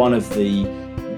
[0.00, 0.64] one of the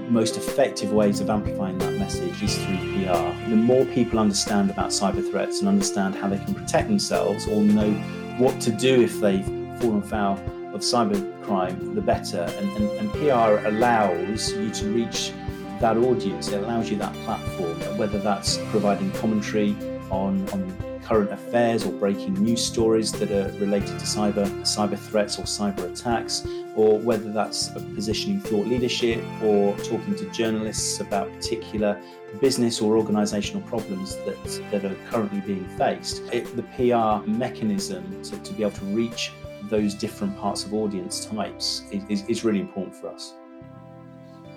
[0.09, 3.49] most effective ways of amplifying that message is through PR.
[3.49, 7.61] The more people understand about cyber threats and understand how they can protect themselves or
[7.61, 7.91] know
[8.37, 9.45] what to do if they've
[9.79, 10.33] fallen foul
[10.73, 12.41] of cybercrime, the better.
[12.57, 15.31] And, and, and PR allows you to reach
[15.79, 19.77] that audience, it allows you that platform, whether that's providing commentary
[20.11, 25.39] on, on current affairs or breaking news stories that are related to cyber cyber threats
[25.39, 32.01] or cyber attacks, or whether that's positioning thought leadership or talking to journalists about particular
[32.41, 36.23] business or organizational problems that, that are currently being faced.
[36.33, 39.31] It, the PR mechanism to, to be able to reach
[39.69, 43.33] those different parts of audience types is, is really important for us.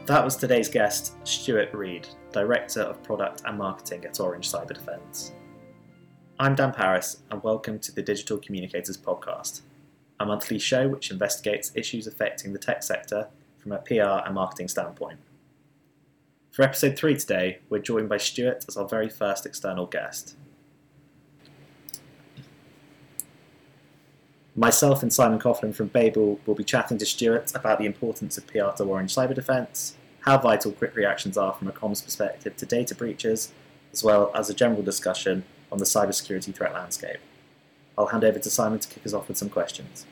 [0.07, 5.33] That was today's guest, Stuart Reed, Director of Product and Marketing at Orange Cyber Defence.
[6.39, 9.63] I'm Dan Paris, and welcome to the Digital Communicators Podcast,
[10.19, 14.69] a monthly show which investigates issues affecting the tech sector from a PR and marketing
[14.69, 15.19] standpoint.
[16.51, 20.37] For episode 3 today, we're joined by Stuart as our very first external guest.
[24.55, 28.47] Myself and Simon Coughlin from Babel will be chatting to Stuart about the importance of
[28.47, 32.65] PR to Orange Cyber Defence, how vital quick reactions are from a comms perspective to
[32.65, 33.53] data breaches,
[33.93, 37.19] as well as a general discussion on the cybersecurity threat landscape.
[37.99, 40.07] I'll hand over to Simon to kick us off with some questions.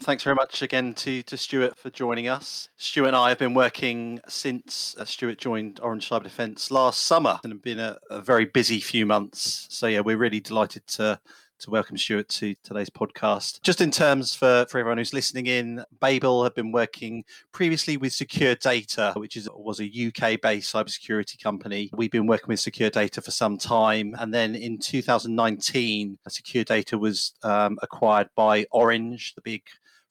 [0.00, 2.68] Thanks very much again to, to Stuart for joining us.
[2.76, 7.38] Stuart and I have been working since uh, Stuart joined Orange Cyber Defence last summer
[7.42, 9.66] and have been a, a very busy few months.
[9.70, 11.18] So, yeah, we're really delighted to
[11.60, 13.62] to welcome Stuart to today's podcast.
[13.62, 18.12] Just in terms for, for everyone who's listening in, Babel have been working previously with
[18.12, 21.90] Secure Data, which is was a UK based cybersecurity company.
[21.92, 24.14] We've been working with Secure Data for some time.
[24.18, 29.62] And then in 2019, Secure Data was um, acquired by Orange, the big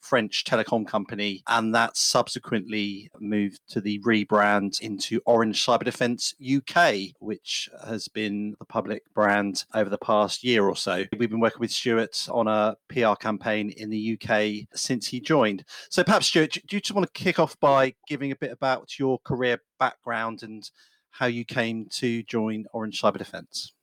[0.03, 7.15] French telecom company, and that subsequently moved to the rebrand into Orange Cyber Defence UK,
[7.19, 11.05] which has been the public brand over the past year or so.
[11.17, 15.63] We've been working with Stuart on a PR campaign in the UK since he joined.
[15.89, 18.99] So perhaps, Stuart, do you just want to kick off by giving a bit about
[18.99, 20.69] your career background and
[21.11, 23.73] how you came to join Orange Cyber Defence?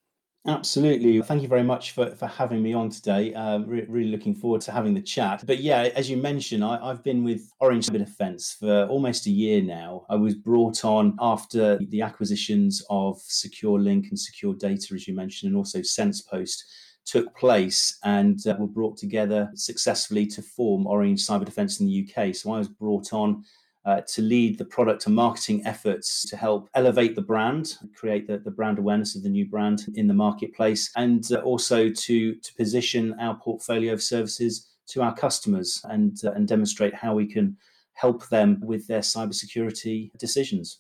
[0.46, 1.20] Absolutely.
[1.20, 3.34] Thank you very much for, for having me on today.
[3.34, 5.44] Um, re- really looking forward to having the chat.
[5.46, 9.30] But yeah, as you mentioned, I, have been with Orange Cyber Defence for almost a
[9.30, 10.06] year now.
[10.08, 15.14] I was brought on after the acquisitions of Secure Link and Secure Data, as you
[15.14, 16.62] mentioned, and also SensePost
[17.04, 22.08] took place and uh, were brought together successfully to form Orange Cyber Defence in the
[22.08, 22.34] UK.
[22.34, 23.44] So I was brought on
[23.90, 28.38] uh, to lead the product and marketing efforts to help elevate the brand, create the,
[28.38, 32.54] the brand awareness of the new brand in the marketplace, and uh, also to, to
[32.54, 37.56] position our portfolio of services to our customers and, uh, and demonstrate how we can
[37.94, 40.78] help them with their cybersecurity decisions.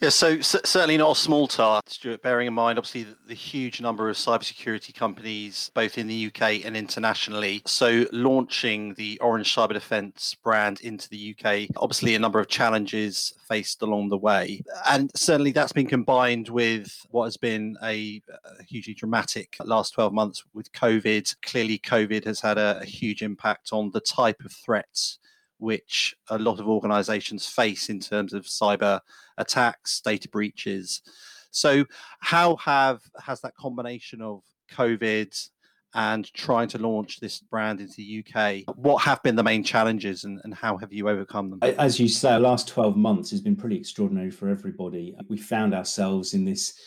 [0.00, 3.80] Yeah, so certainly not a small task, Stuart, bearing in mind, obviously, the, the, huge
[3.80, 7.62] number of cybersecurity companies, both in the UK and internationally.
[7.64, 13.32] So, launching the Orange Cyber Defence brand into the UK, obviously, a number of challenges
[13.48, 14.62] faced along the way.
[14.88, 20.12] And certainly that's been combined with what has been a, a hugely dramatic last 12
[20.12, 21.34] months with COVID.
[21.42, 25.18] Clearly, COVID has had a, a huge impact on the type of threats
[25.58, 29.00] which a lot of organizations face in terms of cyber
[29.38, 31.02] attacks, data breaches.
[31.50, 31.84] So,
[32.20, 35.48] how have has that combination of COVID
[35.96, 40.24] and trying to launch this brand into the UK, what have been the main challenges
[40.24, 41.60] and, and how have you overcome them?
[41.78, 45.16] As you say, the last 12 months has been pretty extraordinary for everybody.
[45.28, 46.78] We found ourselves in this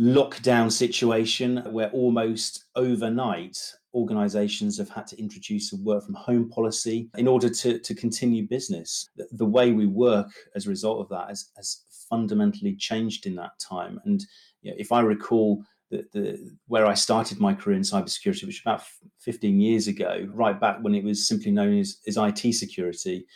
[0.00, 3.58] lockdown situation where almost overnight
[3.94, 8.46] organizations have had to introduce a work from home policy in order to, to continue
[8.46, 9.08] business.
[9.32, 13.58] The, way we work as a result of that has, has fundamentally changed in that
[13.58, 14.00] time.
[14.04, 14.22] And
[14.62, 18.46] you know, if I recall, the, the, where I started my career in cybersecurity, which
[18.46, 18.82] was about
[19.20, 23.26] 15 years ago, right back when it was simply known as, as IT security.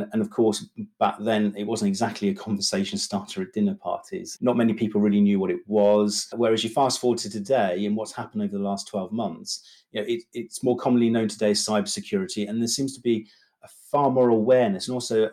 [0.00, 0.68] And, and of course,
[1.00, 4.36] back then, it wasn't exactly a conversation starter at dinner parties.
[4.40, 6.28] Not many people really knew what it was.
[6.34, 9.62] Whereas you fast forward to today and what's happened over the last 12 months,
[9.92, 12.48] you know, it, it's more commonly known today as cybersecurity.
[12.48, 13.26] And there seems to be
[13.64, 15.30] a far more awareness and also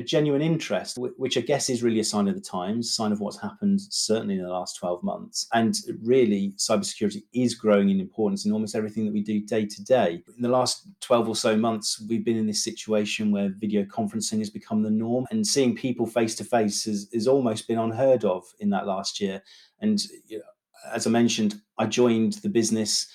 [0.00, 3.20] a genuine interest, which I guess is really a sign of the times, sign of
[3.20, 5.46] what's happened certainly in the last 12 months.
[5.52, 9.84] And really, cybersecurity is growing in importance in almost everything that we do day to
[9.84, 10.22] day.
[10.36, 14.38] In the last 12 or so months, we've been in this situation where video conferencing
[14.38, 18.44] has become the norm, and seeing people face to face has almost been unheard of
[18.58, 19.42] in that last year.
[19.80, 20.44] And you know,
[20.92, 23.06] as I mentioned, I joined the business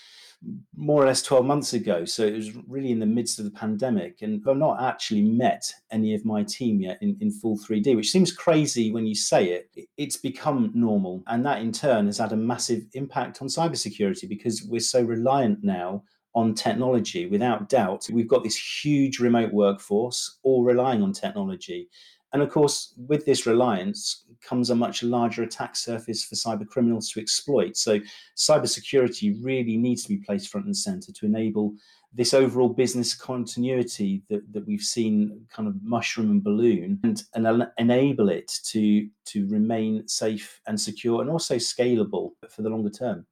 [0.75, 2.05] more or less 12 months ago.
[2.05, 4.21] So it was really in the midst of the pandemic.
[4.21, 8.11] And I've not actually met any of my team yet in, in full 3D, which
[8.11, 9.69] seems crazy when you say it.
[9.97, 11.23] It's become normal.
[11.27, 15.63] And that in turn has had a massive impact on cybersecurity because we're so reliant
[15.63, 16.03] now
[16.35, 17.27] on technology.
[17.27, 21.89] Without doubt, we've got this huge remote workforce all relying on technology.
[22.33, 27.09] And of course, with this reliance comes a much larger attack surface for cyber criminals
[27.11, 27.77] to exploit.
[27.77, 27.99] So,
[28.37, 31.75] cybersecurity really needs to be placed front and center to enable
[32.15, 37.67] this overall business continuity that, that we've seen kind of mushroom and balloon and, and
[37.77, 43.25] enable it to to remain safe and secure and also scalable for the longer term.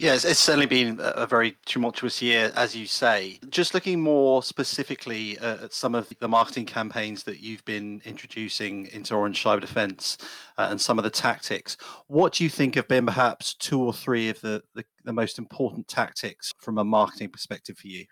[0.00, 3.38] Yes, it's certainly been a very tumultuous year, as you say.
[3.50, 9.14] Just looking more specifically at some of the marketing campaigns that you've been introducing into
[9.14, 10.16] Orange Cyber Defence
[10.56, 11.76] uh, and some of the tactics,
[12.06, 15.38] what do you think have been perhaps two or three of the, the, the most
[15.38, 18.06] important tactics from a marketing perspective for you?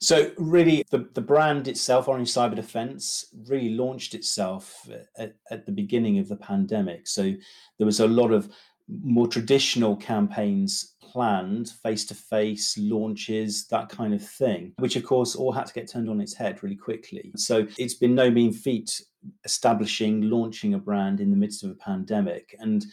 [0.00, 4.88] So really, the, the brand itself, Orange Cyber Defence, really launched itself
[5.18, 7.06] at, at the beginning of the pandemic.
[7.06, 7.34] So
[7.76, 8.48] there was a lot of
[8.88, 15.34] more traditional campaigns planned, face to face launches, that kind of thing, which of course
[15.34, 17.32] all had to get turned on its head really quickly.
[17.36, 19.02] So it's been no mean feat
[19.44, 22.54] establishing, launching a brand in the midst of a pandemic.
[22.60, 22.84] And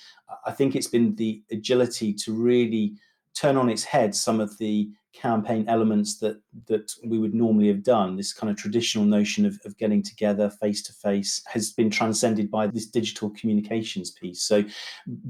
[0.45, 2.95] I think it's been the agility to really
[3.35, 7.83] turn on its head some of the campaign elements that that we would normally have
[7.83, 8.15] done.
[8.15, 12.49] This kind of traditional notion of, of getting together face to face has been transcended
[12.49, 14.41] by this digital communications piece.
[14.43, 14.63] So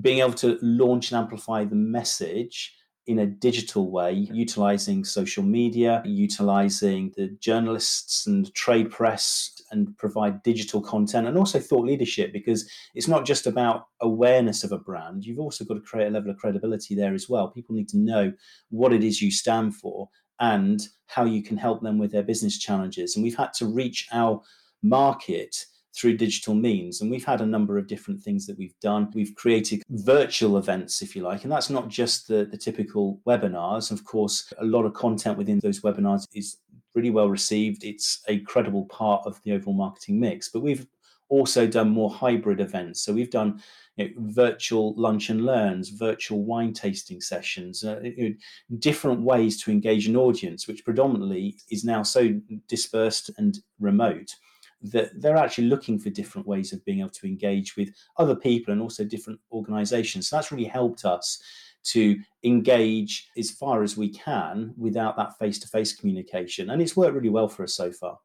[0.02, 6.02] being able to launch and amplify the message in a digital way, utilizing social media,
[6.06, 12.70] utilizing the journalists and trade press and provide digital content and also thought leadership because
[12.96, 15.26] it's not just about awareness of a brand.
[15.26, 17.50] You've also got to create a level of credibility there as well.
[17.50, 18.32] People need to know
[18.70, 20.08] what it is you stand for
[20.40, 23.16] and how you can help them with their business challenges.
[23.16, 24.42] And we've had to reach our
[24.82, 25.66] market
[25.96, 27.02] through digital means.
[27.02, 29.12] And we've had a number of different things that we've done.
[29.14, 33.92] We've created virtual events, if you like, and that's not just the, the typical webinars.
[33.92, 36.58] Of course, a lot of content within those webinars is
[36.96, 37.84] really well received.
[37.84, 40.50] It's a credible part of the overall marketing mix.
[40.50, 40.86] But we've
[41.30, 43.02] also done more hybrid events.
[43.02, 43.62] So we've done
[43.98, 48.36] you know, virtual lunch and learns, virtual wine tasting sessions, uh, you know,
[48.80, 54.36] different ways to engage an audience, which predominantly is now so dispersed and remote
[54.84, 58.72] that they're actually looking for different ways of being able to engage with other people
[58.74, 60.28] and also different organizations.
[60.28, 61.42] So that's really helped us
[61.84, 66.70] to engage as far as we can without that face to face communication.
[66.70, 68.20] And it's worked really well for us so far.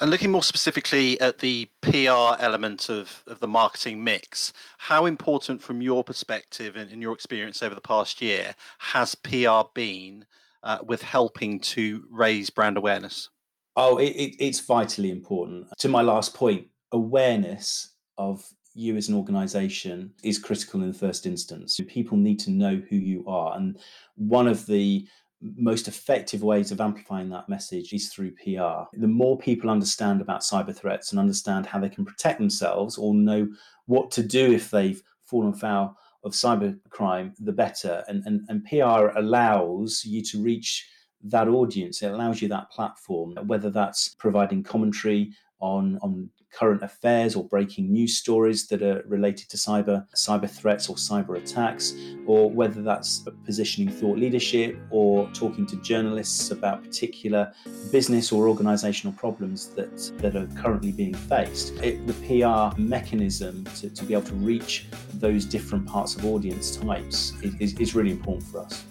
[0.00, 5.62] And looking more specifically at the PR element of, of the marketing mix, how important,
[5.62, 10.26] from your perspective and in your experience over the past year, has PR been
[10.64, 13.30] uh, with helping to raise brand awareness?
[13.76, 15.66] Oh, it, it, it's vitally important.
[15.78, 21.26] To my last point, awareness of you as an organization is critical in the first
[21.26, 21.80] instance.
[21.88, 23.56] People need to know who you are.
[23.56, 23.78] And
[24.16, 25.06] one of the
[25.40, 28.88] most effective ways of amplifying that message is through PR.
[28.94, 33.14] The more people understand about cyber threats and understand how they can protect themselves or
[33.14, 33.48] know
[33.86, 38.02] what to do if they've fallen foul of cyber crime, the better.
[38.08, 40.88] And, and, and PR allows you to reach
[41.24, 42.02] that audience.
[42.02, 47.92] It allows you that platform, whether that's providing commentary on, on current affairs or breaking
[47.92, 51.94] news stories that are related to cyber cyber threats or cyber attacks,
[52.26, 57.52] or whether that's positioning thought leadership or talking to journalists about particular
[57.90, 61.74] business or organizational problems that, that are currently being faced.
[61.82, 66.76] It, the PR mechanism to, to be able to reach those different parts of audience
[66.76, 68.84] types is, is really important for us.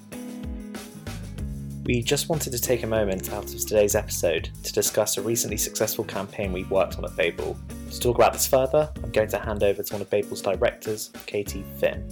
[1.86, 5.58] We just wanted to take a moment out of today's episode to discuss a recently
[5.58, 7.58] successful campaign we worked on at Babel.
[7.92, 11.12] To talk about this further, I'm going to hand over to one of Babel's directors,
[11.26, 12.08] Katie Finn.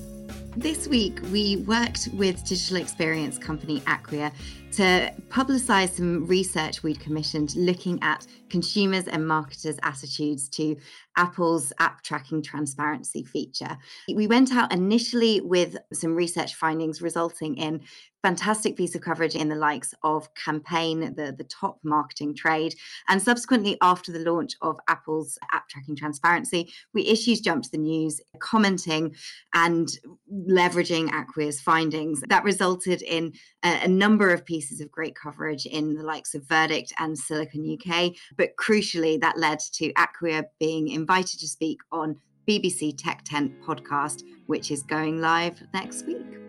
[0.58, 4.34] This week, we worked with digital experience company Acquia
[4.74, 10.76] to publicise some research we'd commissioned looking at consumers and marketers' attitudes to
[11.16, 13.78] Apple's app tracking transparency feature.
[14.14, 17.82] We went out initially with some research findings resulting in
[18.24, 22.76] fantastic piece of coverage in the likes of Campaign, the, the top marketing trade.
[23.08, 27.78] And subsequently, after the launch of Apple's app tracking transparency, we issues jumped to the
[27.78, 29.16] news, commenting
[29.54, 29.88] and
[30.32, 32.22] leveraging Acquia's findings.
[32.28, 36.48] That resulted in a, a number of pieces of great coverage in the likes of
[36.48, 38.14] Verdict and Silicon UK.
[38.38, 44.24] But crucially, that led to Acquia being invited to speak on BBC Tech Tent podcast,
[44.48, 46.41] which is going live next week.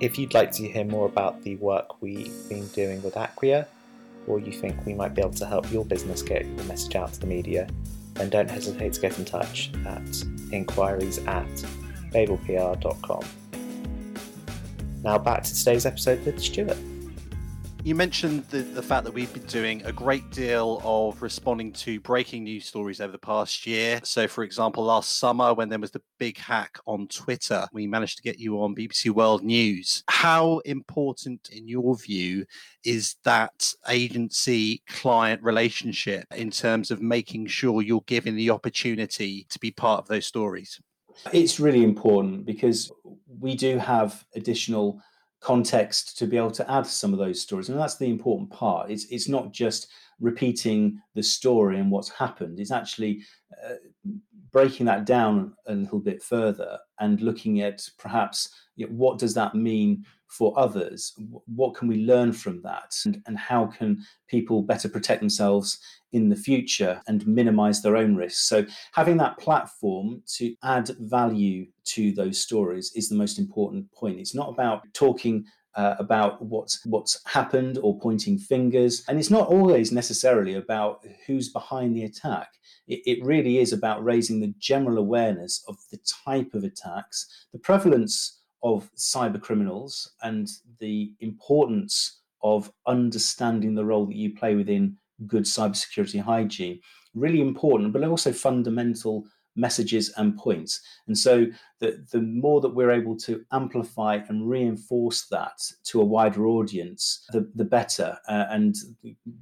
[0.00, 3.66] If you'd like to hear more about the work we've been doing with Acquia,
[4.26, 7.12] or you think we might be able to help your business get your message out
[7.12, 7.68] to the media,
[8.14, 11.46] then don't hesitate to get in touch at inquiries at
[12.12, 13.24] babelpr.com.
[15.02, 16.78] Now back to today's episode with Stuart.
[17.84, 22.00] You mentioned the, the fact that we've been doing a great deal of responding to
[22.00, 24.00] breaking news stories over the past year.
[24.04, 28.16] So, for example, last summer when there was the big hack on Twitter, we managed
[28.16, 30.02] to get you on BBC World News.
[30.08, 32.46] How important, in your view,
[32.86, 39.58] is that agency client relationship in terms of making sure you're given the opportunity to
[39.58, 40.80] be part of those stories?
[41.34, 42.90] It's really important because
[43.38, 45.02] we do have additional
[45.44, 47.68] context to be able to add some of those stories.
[47.68, 48.90] And that's the important part.
[48.90, 53.22] It's, it's not just repeating the story and what's happened, it's actually
[53.64, 53.74] uh,
[54.50, 59.34] breaking that down a little bit further and looking at perhaps you know, what does
[59.34, 60.04] that mean
[60.36, 61.12] for others?
[61.46, 62.94] What can we learn from that?
[63.04, 65.78] And, and how can people better protect themselves
[66.14, 68.48] in the future and minimize their own risks.
[68.48, 74.20] So, having that platform to add value to those stories is the most important point.
[74.20, 79.48] It's not about talking uh, about what's what's happened or pointing fingers, and it's not
[79.48, 82.48] always necessarily about who's behind the attack.
[82.86, 87.58] It, it really is about raising the general awareness of the type of attacks, the
[87.58, 90.48] prevalence of cyber criminals, and
[90.80, 96.80] the importance of understanding the role that you play within good cybersecurity hygiene.
[97.14, 99.24] Really important, but also fundamental
[99.56, 100.80] messages and points.
[101.06, 101.46] And so
[101.78, 107.24] the, the more that we're able to amplify and reinforce that to a wider audience,
[107.30, 108.18] the, the better.
[108.28, 108.74] Uh, and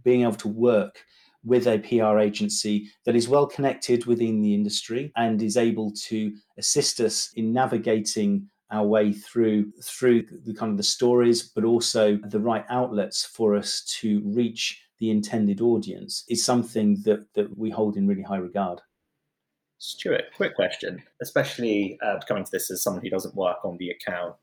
[0.04, 1.02] being able to work
[1.44, 6.32] with a PR agency that is well connected within the industry and is able to
[6.58, 12.16] assist us in navigating our way through through the kind of the stories but also
[12.24, 17.68] the right outlets for us to reach the intended audience is something that, that we
[17.70, 18.80] hold in really high regard.
[19.78, 23.90] Stuart, quick question, especially uh, coming to this as someone who doesn't work on the
[23.90, 24.36] account.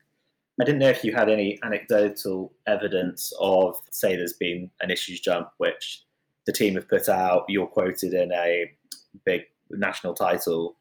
[0.60, 5.20] I didn't know if you had any anecdotal evidence of, say, there's been an issues
[5.20, 6.04] jump which
[6.44, 8.70] the team have put out, you're quoted in a
[9.24, 10.76] big national title.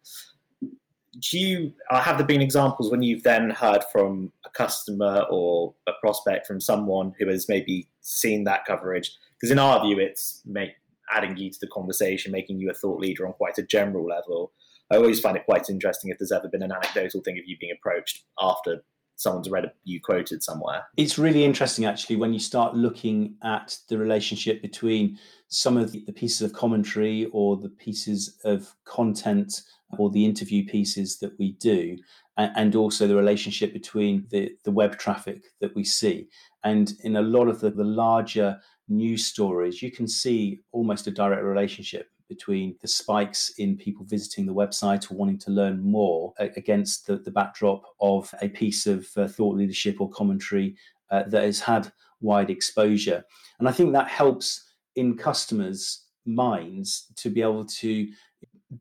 [1.19, 5.91] Do you have there been examples when you've then heard from a customer or a
[5.99, 10.71] prospect from someone who has maybe seen that coverage because in our view, it's make,
[11.11, 14.51] adding you to the conversation, making you a thought leader on quite a general level.
[14.91, 17.55] I always find it quite interesting if there's ever been an anecdotal thing of you
[17.59, 18.83] being approached after
[19.19, 20.87] someone's read you quoted somewhere.
[20.95, 26.01] It's really interesting actually when you start looking at the relationship between some of the,
[26.13, 29.61] pieces of commentary or the pieces of content
[29.97, 31.97] or the interview pieces that we do
[32.37, 36.29] and, and also the relationship between the, the web traffic that we see.
[36.63, 38.57] And in a lot of the, the larger
[38.87, 44.45] news stories, you can see almost a direct relationship between the spikes in people visiting
[44.45, 49.07] the website or wanting to learn more against the, the backdrop of a piece of
[49.17, 50.77] uh, thought leadership or commentary
[51.11, 53.23] uh, that has had wide exposure.
[53.59, 58.07] And I think that helps in customers' minds to be able to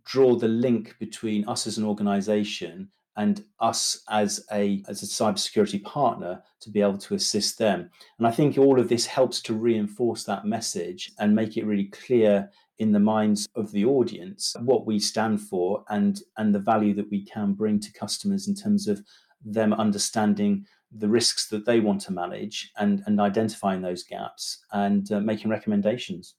[0.04, 5.82] draw the link between us as an organization and us as a as a cybersecurity
[5.82, 7.90] partner to be able to assist them.
[8.18, 11.86] And I think all of this helps to reinforce that message and make it really
[11.86, 16.94] clear in the minds of the audience what we stand for and and the value
[16.94, 19.02] that we can bring to customers in terms of
[19.44, 25.12] them understanding the risks that they want to manage and and identifying those gaps and
[25.12, 26.34] uh, making recommendations.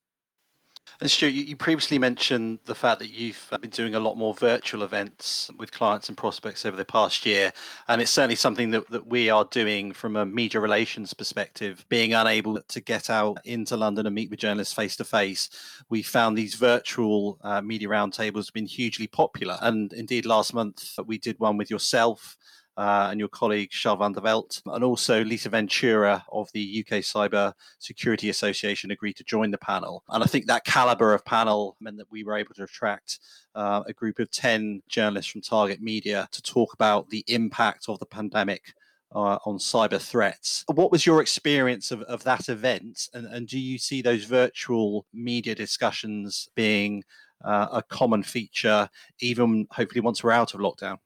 [1.02, 4.34] And Stuart, you previously mentioned the fact that you've uh, been doing a lot more
[4.34, 7.54] virtual events with clients and prospects over the past year.
[7.88, 12.14] And it's certainly something that, that we are doing from a media relations perspective, being
[12.14, 15.50] unable to get out into London and meet with journalists face to face.
[15.90, 19.58] We found these virtual uh, media roundtables have been hugely popular.
[19.62, 22.36] And indeed, last month we did one with yourself
[22.80, 27.00] uh, and your colleague Charl van der Walt, and also Lisa Ventura of the UK
[27.00, 30.02] Cyber Security Association agreed to join the panel.
[30.08, 33.20] And I think that caliber of panel meant that we were able to attract
[33.54, 38.00] uh, a group of 10 journalists from Target Media to talk about the impact of
[38.00, 38.74] the pandemic
[39.14, 40.64] uh, on cyber threats.
[40.74, 43.10] What was your experience of, of that event?
[43.14, 47.04] And, and do you see those virtual media discussions being
[47.44, 51.00] uh, a common feature, even hopefully once we're out of lockdown?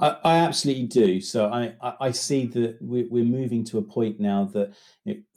[0.00, 1.20] I, I absolutely do.
[1.20, 4.72] So I, I see that we're, moving to a point now that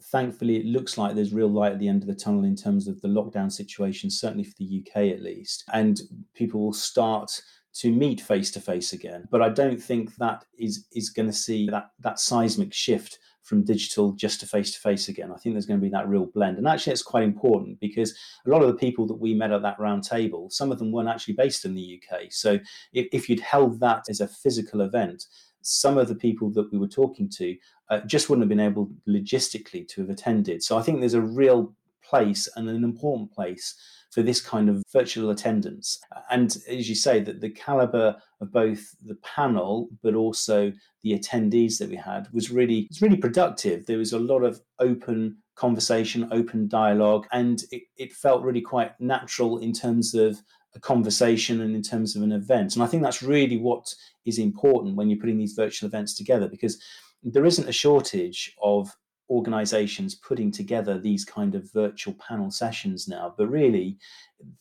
[0.04, 2.88] thankfully it looks like there's real light at the end of the tunnel in terms
[2.88, 5.64] of the lockdown situation, certainly for the UK at least.
[5.72, 6.00] And
[6.34, 7.42] people will start
[7.74, 9.26] to meet face to face again.
[9.30, 13.64] But I don't think that is is going to see that that seismic shift from
[13.64, 15.32] digital just to face to face again.
[15.32, 16.58] I think there's going to be that real blend.
[16.58, 19.62] And actually, it's quite important because a lot of the people that we met at
[19.62, 22.32] that round table, some of them weren't actually based in the UK.
[22.32, 22.58] So
[22.92, 25.26] if, if you'd held that as a physical event,
[25.62, 27.56] some of the people that we were talking to
[27.90, 30.62] uh, just wouldn't have been able logistically to have attended.
[30.62, 33.76] So I think there's a real place and an important place
[34.12, 35.98] for this kind of virtual attendance.
[36.30, 41.78] And as you say, that the caliber of both the panel but also the attendees
[41.78, 43.86] that we had was really was really productive.
[43.86, 48.98] There was a lot of open conversation, open dialogue, and it, it felt really quite
[49.00, 50.38] natural in terms of
[50.74, 52.74] a conversation and in terms of an event.
[52.74, 56.48] And I think that's really what is important when you're putting these virtual events together
[56.48, 56.82] because
[57.22, 58.96] there isn't a shortage of
[59.32, 63.34] organizations putting together these kind of virtual panel sessions now.
[63.36, 63.98] But really,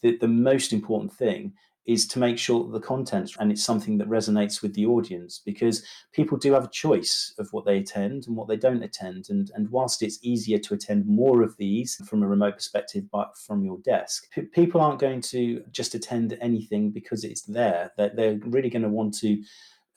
[0.01, 1.53] the, the most important thing
[1.87, 5.41] is to make sure that the content and it's something that resonates with the audience
[5.43, 9.27] because people do have a choice of what they attend and what they don't attend.
[9.29, 13.35] And and whilst it's easier to attend more of these from a remote perspective but
[13.35, 17.91] from your desk p- people aren't going to just attend anything because it's there.
[17.97, 19.41] They're, they're really going to want to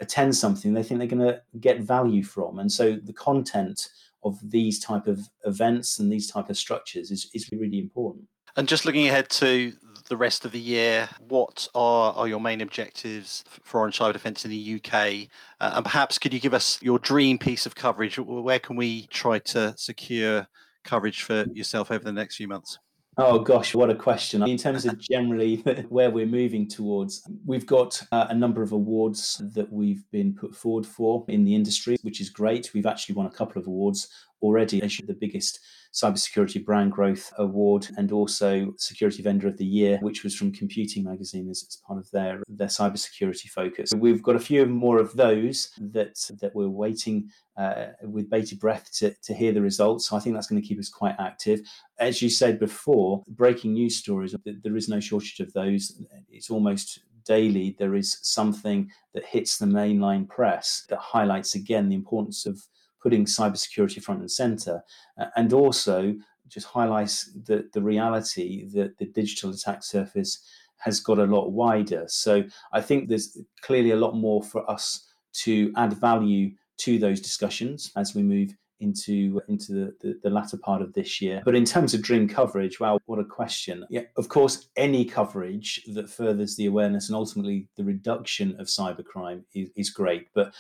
[0.01, 0.73] attend something.
[0.73, 2.59] They think they're going to get value from.
[2.59, 3.89] And so the content
[4.25, 8.25] of these type of events and these type of structures is, is really important.
[8.57, 9.73] And just looking ahead to
[10.09, 14.45] the rest of the year, what are, are your main objectives for Orange Cyber Defence
[14.45, 15.29] in the UK?
[15.61, 18.17] Uh, and perhaps could you give us your dream piece of coverage?
[18.19, 20.47] Where can we try to secure
[20.85, 22.79] coverage for yourself over the next few months?
[23.17, 24.43] Oh gosh, what a question.
[24.43, 25.57] In terms of generally
[25.89, 30.55] where we're moving towards, we've got uh, a number of awards that we've been put
[30.55, 32.73] forward for in the industry, which is great.
[32.75, 34.09] We've actually won a couple of awards
[34.43, 34.81] already.
[34.81, 35.61] The biggest
[35.95, 41.05] Cybersecurity Brand Growth Award and also Security Vendor of the Year, which was from Computing
[41.05, 43.93] Magazine as, as part of their, their cybersecurity focus.
[43.97, 48.91] We've got a few more of those that, that we're waiting uh, with bated breath
[48.95, 50.09] to, to hear the results.
[50.09, 51.61] So I think that's going to keep us quite active.
[52.01, 56.03] As you said before, breaking news stories, there is no shortage of those.
[56.29, 61.95] It's almost daily there is something that hits the mainline press that highlights again the
[61.95, 62.61] importance of
[63.05, 64.83] putting cybersecurity front and center,
[65.21, 66.15] uh, and also
[66.49, 70.43] just highlights the, the reality that the digital attack surface
[70.79, 72.05] has got a lot wider.
[72.09, 75.07] So I think there's clearly a lot more for us
[75.45, 80.57] to add value to those discussions as we move into into the, the, the, latter
[80.57, 81.43] part of this year.
[81.45, 83.85] But in terms of dream coverage, wow, what a question.
[83.89, 89.45] Yeah, of course, any coverage that furthers the awareness and ultimately the reduction of cybercrime
[89.55, 90.27] is, is great.
[90.35, 90.55] But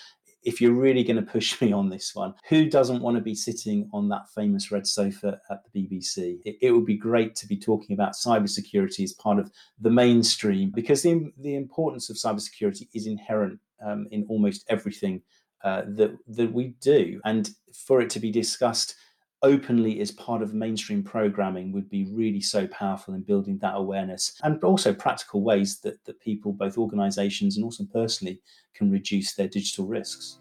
[0.44, 3.34] if you're really going to push me on this one, who doesn't want to be
[3.34, 6.38] sitting on that famous red sofa at the BBC?
[6.44, 10.70] It, it would be great to be talking about cybersecurity as part of the mainstream
[10.70, 15.22] because the, the importance of cybersecurity is inherent um, in almost everything
[15.64, 17.50] uh, that that we do, and
[17.86, 18.96] for it to be discussed
[19.44, 24.40] openly as part of mainstream programming would be really so powerful in building that awareness
[24.42, 28.40] and also practical ways that, that people, both organizations and also personally,
[28.72, 30.38] can reduce their digital risks.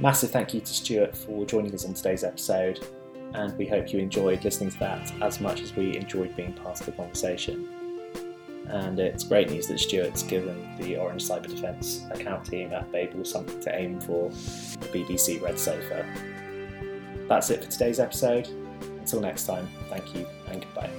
[0.00, 2.84] Massive thank you to Stuart for joining us on today's episode,
[3.34, 6.80] and we hope you enjoyed listening to that as much as we enjoyed being part
[6.80, 7.68] of the conversation.
[8.66, 13.24] And it's great news that Stuart's given the Orange Cyber Defence account team at Babel
[13.24, 16.04] something to aim for the BBC Red Sofa.
[17.28, 18.48] That's it for today's episode.
[18.98, 20.90] Until next time, thank you and goodbye.